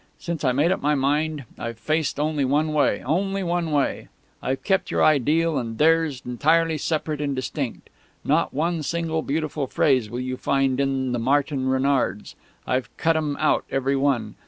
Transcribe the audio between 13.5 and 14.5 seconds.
every one.